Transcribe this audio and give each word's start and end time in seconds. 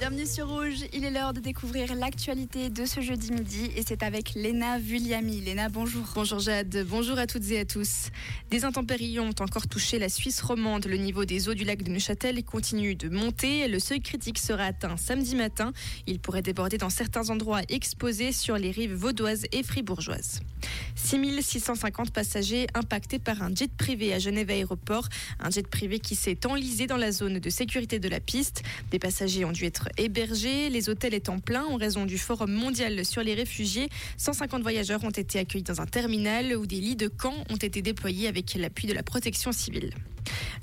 Bienvenue 0.00 0.26
sur 0.26 0.48
Rouge, 0.48 0.84
il 0.92 1.04
est 1.04 1.10
l'heure 1.10 1.32
de 1.32 1.40
découvrir 1.40 1.94
l'actualité 1.94 2.68
de 2.68 2.84
ce 2.84 3.00
jeudi 3.00 3.32
midi 3.32 3.70
et 3.76 3.82
c'est 3.86 4.02
avec 4.02 4.34
Léna 4.34 4.78
Vulliami. 4.78 5.40
Léna, 5.40 5.68
bonjour. 5.68 6.04
Bonjour 6.14 6.40
Jade, 6.40 6.84
bonjour 6.88 7.18
à 7.18 7.26
toutes 7.26 7.48
et 7.50 7.60
à 7.60 7.64
tous. 7.64 8.08
Des 8.50 8.64
intempéries 8.64 9.20
ont 9.20 9.34
encore 9.40 9.68
touché 9.68 9.98
la 9.98 10.08
Suisse 10.08 10.42
romande. 10.42 10.86
Le 10.86 10.96
niveau 10.96 11.24
des 11.24 11.48
eaux 11.48 11.54
du 11.54 11.64
lac 11.64 11.82
de 11.82 11.90
Neuchâtel 11.90 12.42
continue 12.44 12.96
de 12.96 13.08
monter. 13.08 13.68
Le 13.68 13.78
seuil 13.78 14.00
critique 14.00 14.38
sera 14.38 14.64
atteint 14.64 14.96
samedi 14.96 15.36
matin. 15.36 15.72
Il 16.06 16.18
pourrait 16.18 16.42
déborder 16.42 16.76
dans 16.76 16.90
certains 16.90 17.30
endroits 17.30 17.62
exposés 17.68 18.32
sur 18.32 18.58
les 18.58 18.72
rives 18.72 18.94
vaudoises 18.94 19.46
et 19.52 19.62
fribourgeoises. 19.62 20.40
6650 21.04 22.12
passagers 22.12 22.66
impactés 22.72 23.18
par 23.18 23.42
un 23.42 23.54
jet 23.54 23.70
privé 23.70 24.14
à 24.14 24.18
Genève 24.18 24.48
Aéroport. 24.48 25.08
Un 25.38 25.50
jet 25.50 25.68
privé 25.68 25.98
qui 25.98 26.14
s'est 26.14 26.46
enlisé 26.46 26.86
dans 26.86 26.96
la 26.96 27.12
zone 27.12 27.40
de 27.40 27.50
sécurité 27.50 27.98
de 27.98 28.08
la 28.08 28.20
piste. 28.20 28.62
Des 28.90 28.98
passagers 28.98 29.44
ont 29.44 29.52
dû 29.52 29.66
être 29.66 29.88
hébergés, 29.98 30.70
les 30.70 30.88
hôtels 30.88 31.14
étant 31.14 31.40
pleins 31.40 31.66
en 31.66 31.76
raison 31.76 32.06
du 32.06 32.16
Forum 32.16 32.52
mondial 32.52 33.04
sur 33.04 33.22
les 33.22 33.34
réfugiés. 33.34 33.90
150 34.16 34.62
voyageurs 34.62 35.04
ont 35.04 35.10
été 35.10 35.38
accueillis 35.38 35.62
dans 35.64 35.82
un 35.82 35.86
terminal 35.86 36.56
où 36.56 36.66
des 36.66 36.80
lits 36.80 36.96
de 36.96 37.08
camp 37.08 37.34
ont 37.50 37.56
été 37.56 37.82
déployés 37.82 38.26
avec 38.26 38.54
l'appui 38.54 38.86
de 38.86 38.94
la 38.94 39.02
protection 39.02 39.52
civile. 39.52 39.90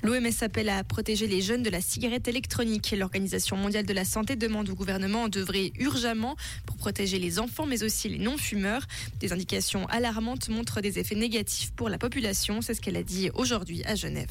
L'OMS 0.02 0.30
appelle 0.40 0.68
à 0.68 0.84
protéger 0.84 1.26
les 1.26 1.40
jeunes 1.40 1.62
de 1.62 1.70
la 1.70 1.80
cigarette 1.80 2.28
électronique. 2.28 2.94
L'Organisation 2.96 3.56
mondiale 3.56 3.86
de 3.86 3.92
la 3.92 4.04
santé 4.04 4.36
demande 4.36 4.68
au 4.68 4.74
gouvernement 4.74 5.28
d'œuvrer 5.28 5.72
urgemment 5.78 6.36
pour 6.66 6.76
protéger 6.76 7.18
les 7.18 7.38
enfants 7.38 7.66
mais 7.66 7.82
aussi 7.82 8.08
les 8.08 8.18
non-fumeurs. 8.18 8.86
Des 9.20 9.32
indications 9.32 9.86
alarmantes 9.86 10.48
montrent 10.48 10.80
des 10.80 10.98
effets 10.98 11.14
négatifs 11.14 11.72
pour 11.72 11.88
la 11.88 11.98
population, 11.98 12.60
c'est 12.60 12.74
ce 12.74 12.80
qu'elle 12.80 12.96
a 12.96 13.02
dit 13.02 13.30
aujourd'hui 13.34 13.82
à 13.84 13.94
Genève. 13.94 14.30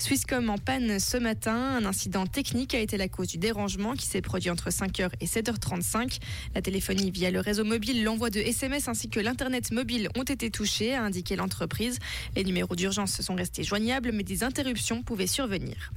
Swisscom 0.00 0.48
en 0.48 0.56
panne 0.56 0.98
ce 0.98 1.18
matin. 1.18 1.54
Un 1.54 1.84
incident 1.84 2.26
technique 2.26 2.74
a 2.74 2.80
été 2.80 2.96
la 2.96 3.06
cause 3.06 3.28
du 3.28 3.36
dérangement 3.36 3.92
qui 3.92 4.06
s'est 4.06 4.22
produit 4.22 4.48
entre 4.48 4.70
5h 4.70 5.10
et 5.20 5.26
7h35. 5.26 6.20
La 6.54 6.62
téléphonie 6.62 7.10
via 7.10 7.30
le 7.30 7.40
réseau 7.40 7.64
mobile, 7.64 8.02
l'envoi 8.02 8.30
de 8.30 8.40
SMS 8.40 8.88
ainsi 8.88 9.10
que 9.10 9.20
l'Internet 9.20 9.72
mobile 9.72 10.08
ont 10.16 10.22
été 10.22 10.50
touchés, 10.50 10.94
a 10.94 11.02
indiqué 11.02 11.36
l'entreprise. 11.36 11.98
Les 12.34 12.44
numéros 12.44 12.76
d'urgence 12.76 13.20
sont 13.20 13.34
restés 13.34 13.62
joignables, 13.62 14.10
mais 14.12 14.22
des 14.22 14.42
interruptions 14.42 15.02
pouvaient 15.02 15.26
survenir. 15.26 15.92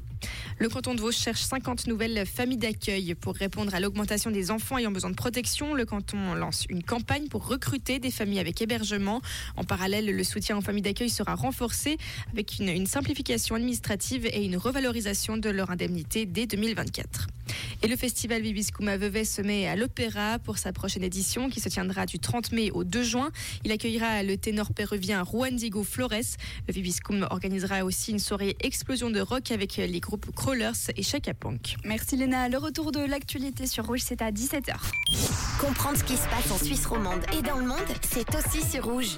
Le 0.59 0.70
canton 0.70 0.94
de 0.94 1.02
Vaud 1.02 1.12
cherche 1.12 1.42
50 1.42 1.88
nouvelles 1.88 2.26
familles 2.26 2.58
d'accueil. 2.58 3.16
Pour 3.16 3.36
répondre 3.36 3.73
à 3.73 3.80
l'augmentation 3.80 4.32
des 4.32 4.52
enfants 4.52 4.78
ayant 4.78 4.92
besoin 4.92 5.10
de 5.10 5.16
protection, 5.16 5.73
le 5.73 5.86
canton 5.86 6.36
lance 6.36 6.66
une 6.70 6.84
campagne 6.84 7.28
pour 7.28 7.48
recruter 7.48 8.00
des 8.00 8.12
familles 8.12 8.40
avec 8.40 8.62
hébergement. 8.62 9.22
En 9.58 9.64
parallèle, 9.64 10.06
le 10.06 10.23
soutien 10.23 10.58
aux 10.58 10.62
familles 10.62 10.84
d'accueil 10.84 11.10
sera 11.10 11.36
renforcé 11.36 11.98
avec 12.32 12.60
une, 12.60 12.70
une 12.70 12.88
simplification 12.88 13.56
administrative 13.56 14.26
et 14.28 14.45
une 14.45 14.58
revalorisation 14.58 15.38
de 15.38 15.50
leur 15.50 15.72
indemnité 15.72 16.26
dès 16.26 16.45
2024. 16.45 17.28
Et 17.81 17.88
le 17.88 17.95
festival 17.95 18.41
Viviscum 18.41 18.89
Vevey 18.95 19.25
se 19.25 19.41
met 19.41 19.67
à 19.67 19.75
l'Opéra 19.75 20.39
pour 20.39 20.58
sa 20.58 20.72
prochaine 20.73 21.03
édition 21.03 21.49
qui 21.49 21.59
se 21.59 21.69
tiendra 21.69 22.05
du 22.05 22.19
30 22.19 22.52
mai 22.52 22.72
au 22.72 22.83
2 22.83 23.03
juin. 23.03 23.31
Il 23.63 23.72
accueillera 23.72 24.23
le 24.23 24.38
ténor 24.38 24.73
péruvien 24.73 25.23
Juan 25.23 25.55
Diego 25.55 25.83
Flores. 25.83 26.38
Le 26.67 26.73
Viviscum 26.73 27.27
organisera 27.30 27.83
aussi 27.83 28.11
une 28.11 28.19
soirée 28.19 28.55
explosion 28.61 29.09
de 29.09 29.19
rock 29.19 29.52
avec 29.52 29.77
les 29.77 29.99
groupes 29.99 30.33
Crawlers 30.36 30.91
et 30.95 31.03
Chaka 31.03 31.33
Punk. 31.33 31.75
Merci 31.83 32.16
Léna. 32.16 32.49
Le 32.49 32.58
retour 32.58 32.91
de 32.91 32.99
l'actualité 32.99 33.67
sur 33.67 33.86
Rouge, 33.86 34.02
c'est 34.03 34.21
à 34.21 34.31
17h. 34.31 34.75
Comprendre 35.59 35.97
ce 35.97 36.03
qui 36.03 36.16
se 36.16 36.27
passe 36.27 36.52
en 36.52 36.64
Suisse 36.64 36.86
romande 36.86 37.21
et 37.38 37.41
dans 37.41 37.58
le 37.58 37.66
monde, 37.66 37.80
c'est 38.02 38.27
aussi 38.36 38.67
sur 38.69 38.86
Rouge. 38.86 39.17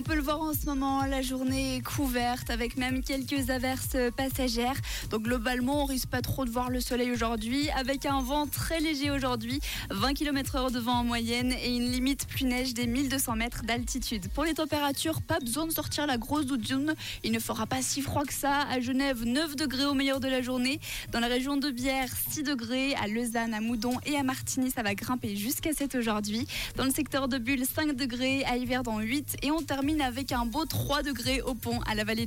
On 0.00 0.02
peut 0.02 0.14
le 0.14 0.22
voir 0.22 0.40
en 0.40 0.54
ce 0.54 0.64
moment, 0.64 1.04
la 1.04 1.20
journée 1.20 1.76
est 1.76 1.82
couverte 1.82 2.48
avec 2.48 2.78
même 2.78 3.02
quelques 3.02 3.50
averses 3.50 3.98
passagères. 4.16 4.76
Donc 5.10 5.24
globalement, 5.24 5.82
on 5.82 5.84
risque 5.84 6.08
pas 6.08 6.22
trop 6.22 6.46
de 6.46 6.50
voir 6.50 6.70
le 6.70 6.80
soleil 6.80 7.10
aujourd'hui 7.12 7.68
avec 7.78 8.06
un 8.06 8.22
vent 8.22 8.46
très 8.46 8.80
léger 8.80 9.10
aujourd'hui, 9.10 9.60
20 9.90 10.14
km 10.14 10.56
heure 10.56 10.70
de 10.70 10.78
vent 10.78 11.00
en 11.00 11.04
moyenne 11.04 11.52
et 11.52 11.76
une 11.76 11.92
limite 11.92 12.26
plus 12.26 12.46
neige 12.46 12.72
des 12.72 12.86
1200 12.86 13.36
mètres 13.36 13.62
d'altitude. 13.64 14.28
Pour 14.32 14.44
les 14.44 14.54
températures, 14.54 15.20
pas 15.20 15.38
besoin 15.38 15.66
de 15.66 15.70
sortir 15.70 16.06
la 16.06 16.16
grosse 16.16 16.46
doudoune. 16.46 16.94
Il 17.22 17.32
ne 17.32 17.38
fera 17.38 17.66
pas 17.66 17.82
si 17.82 18.00
froid 18.00 18.24
que 18.24 18.32
ça. 18.32 18.62
À 18.70 18.80
Genève, 18.80 19.22
9 19.26 19.54
degrés 19.54 19.84
au 19.84 19.92
meilleur 19.92 20.18
de 20.18 20.28
la 20.28 20.40
journée. 20.40 20.80
Dans 21.12 21.20
la 21.20 21.26
région 21.26 21.58
de 21.58 21.70
Bière, 21.70 22.08
6 22.30 22.42
degrés. 22.44 22.94
À 22.94 23.06
Lausanne, 23.06 23.52
à 23.52 23.60
Moudon 23.60 23.98
et 24.06 24.16
à 24.16 24.22
Martigny, 24.22 24.70
ça 24.70 24.82
va 24.82 24.94
grimper 24.94 25.36
jusqu'à 25.36 25.74
7 25.74 25.94
aujourd'hui. 25.96 26.46
Dans 26.76 26.84
le 26.84 26.90
secteur 26.90 27.28
de 27.28 27.36
Bulle, 27.36 27.66
5 27.66 27.94
degrés. 27.94 28.44
À 28.44 28.56
Yverdon, 28.56 28.98
8. 28.98 29.36
Et 29.42 29.50
on 29.50 29.60
avec 29.98 30.30
un 30.30 30.46
beau 30.46 30.64
3 30.64 31.02
degrés 31.02 31.40
au 31.42 31.54
pont 31.54 31.80
à 31.90 31.94
la 31.94 32.04
vallée 32.04 32.18